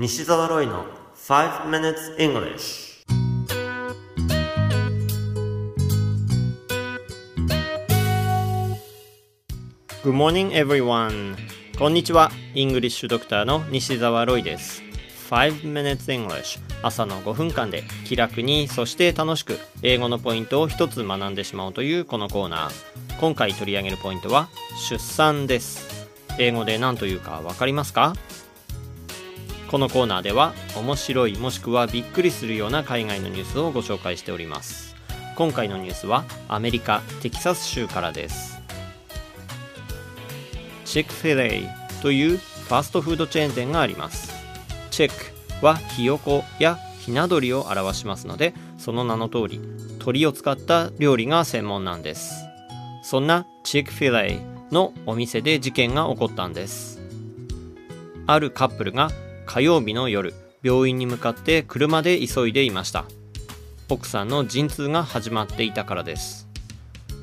[0.00, 0.84] 西澤ロイの
[1.16, 3.04] 5 minutes English
[10.04, 11.34] Good morning everyone.
[11.76, 12.30] こんにちは。
[12.54, 14.84] イングリッシュドクターの西澤ロイです。
[15.30, 23.18] 5 minutes English 朝の5分間で気楽にそして楽しく英語のポイントを一つ学んでしまおうというこのコーナー。
[23.18, 24.48] 今回取り上げるポイントは
[24.88, 26.08] 出産です。
[26.38, 28.12] 英語で何というかわかりますか？
[29.70, 34.96] このコーナーでは面白いもしくはびっくりするような海外のニュースをご紹介しております。
[35.36, 38.62] 今回のニュースはアメリカテキサス州からです。
[40.86, 41.68] チェックフィレイ
[42.00, 44.32] というファーストフードチェーン店があります。
[44.90, 45.12] チェッ
[45.60, 49.60] クはひよこやひな鳥を表しますのでその名の通り
[49.98, 52.32] 鳥を使った料理が専門なんです。
[53.02, 54.40] そんなチェックフィレイ
[54.72, 57.02] のお店で事件が起こったんです。
[58.26, 59.10] あるカップルが
[59.48, 63.06] 火曜日の夜病院に向かって車で急いでいました。
[63.88, 66.46] 奥さんの陣痛が始まっていたからです。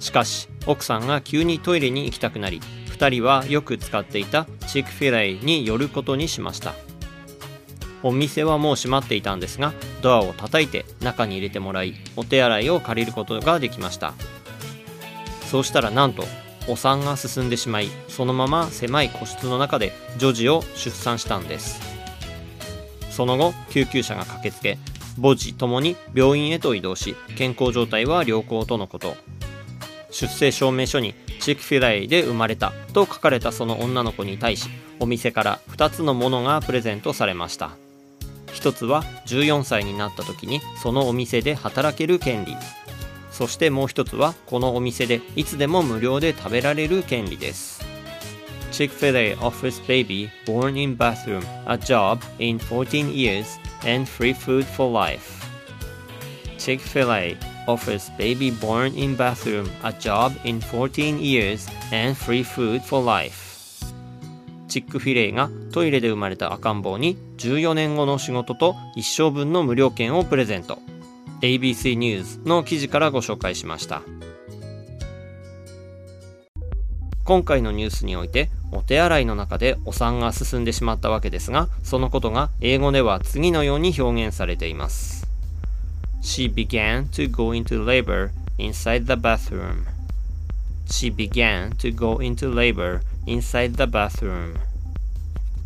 [0.00, 6.74] しかし奥さんが急にトイレに行きたくなり2人はよく使っていたチークフィレイに寄ることにしました。
[8.02, 14.12] お店はもう閉まっていたんですがドアを叩いて中に入れてもらいお手洗いを借りることができました。
[15.46, 16.24] そうしたらなんと
[16.68, 21.99] お産が進んでしまいそのまま狭い個室の中で女児を出産したんです。
[23.20, 24.78] その後救急車が駆けつけ
[25.20, 29.14] 母児ともに病院へと移動し健康状態は良好とのこと。
[30.10, 37.72] 出生証明書にチークフィレイで生まれたと書かれたその女の子に対しお店から2つのものがプレゼントされました。
[38.54, 42.56] 1つは14歳になった時にそのお店で働ける権利。
[43.30, 47.89] そしてもう1つはこのお店でいつでも無料で食べられる権利です。
[48.80, 55.46] Chick-fil-A offers baby born in bathroom a job in 14 years and free food for life.
[56.56, 57.36] Chick-fil-A
[57.68, 63.84] offers baby born in bathroom a job in 14 years and free food for life.
[64.68, 70.78] チックフィレイがトイレで生まれた赤ん坊に14年後の仕事と一生分の無料券をプレゼント。
[71.42, 74.00] ABC ニュースの記事からご紹介しました。
[77.24, 85.26] 今回のニュースにおいてお手洗いの中でお産が進んでしまったわけですがそのことが英語では次のように表現されています
[86.22, 89.86] She began to go into labor inside the bathroom
[90.86, 94.56] She began to go into labor inside the bathroom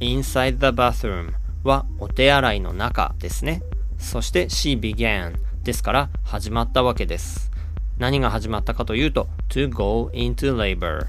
[0.00, 1.32] inside the bathroom
[1.62, 3.62] はお手洗いの中ですね
[3.98, 7.50] そして she began ですから始まったわけです
[7.98, 11.06] 何が始まったかというと to go into labor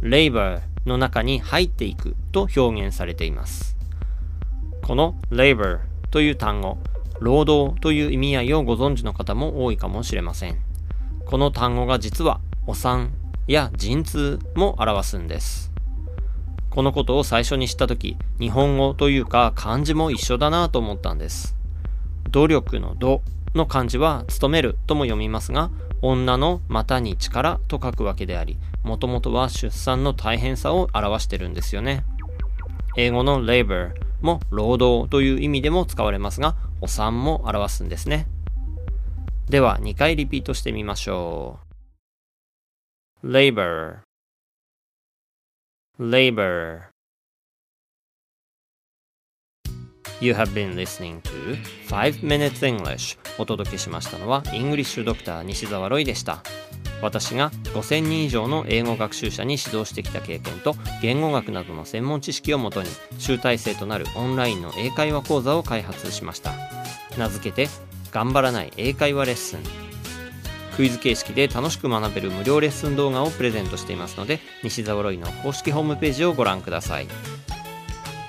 [0.00, 3.76] labor の中に入っていくと表現されています。
[4.82, 5.80] この labor
[6.10, 6.78] という単語、
[7.20, 10.58] 労働という意味合いをご存知の方も多いかもしれません。
[11.26, 13.12] この単語が実はお産
[13.46, 15.72] や陣痛も表すんです。
[16.70, 21.56] このことを最初に知ったとき、日本語というか漢字も一緒だなと思ったんです。
[22.30, 23.22] 努力の度
[23.54, 25.70] の漢字は勤めるとも読みますが、
[26.02, 32.04] 女の股に力と書くわけであり、もともとは出産の大変さを表してるんですよね。
[32.96, 38.26] 英語の labor も労働という意味でも使われますが、お産も表すんですね。
[39.48, 41.58] では2回リピートしてみましょ
[43.22, 43.28] う。
[43.30, 43.98] labor
[45.98, 46.93] labor
[50.20, 51.56] You have been listening to
[51.88, 53.18] 5 Minutes English.
[53.38, 56.42] お届けしましたのはイングリッシュドクター西澤ロイでした。
[57.02, 62.88] 私が5000人以上の英語学習者に指導してきた経験と言語学などの専門知識をもとに
[63.18, 66.52] 集大成となるオンラインの英会話講座を開発しました。
[67.18, 67.68] 名付けて
[68.10, 69.60] 頑張らない英会話レッスン。
[70.76, 77.06] クイズ形式で楽しく学べる無料レッスン動画をプレゼントしていますので西澤ロイの公式ホームページをご覧ください。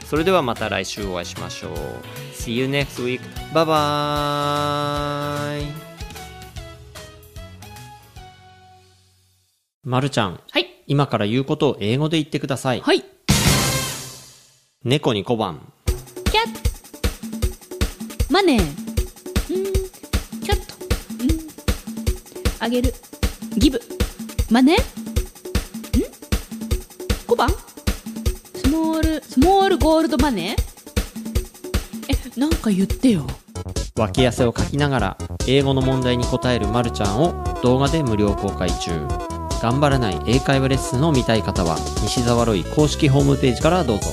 [0.06, 1.72] それではまた来週お会いしましょう。
[2.32, 3.20] See you next week.
[3.53, 5.66] Bye bye!
[9.84, 10.40] まるちゃん。
[10.52, 10.84] はい。
[10.88, 12.82] 今から言うことを英語で言ってください。
[12.82, 13.03] はい。
[14.84, 15.62] 猫に小判。
[16.32, 16.59] キャット。
[18.32, 18.59] マネー。
[18.59, 18.68] うん。
[20.41, 20.76] キャット。
[21.24, 21.29] うん。
[22.59, 22.94] あげる。
[23.58, 23.82] ギブ。
[24.52, 25.04] マネー
[29.35, 32.37] スモールゴールドマネー？
[32.37, 33.28] えなんか言ってよ。
[33.97, 38.91] 脇汗をかきながら英語の問題に答えるまるちゃんを動画で無料公開中。
[39.61, 44.05] 頑張らない英会話レッスンを見たい方は西沢ロイ公式ホームページからどうぞ。